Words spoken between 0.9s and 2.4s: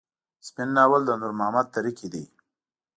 د نور محمد تره کي دی.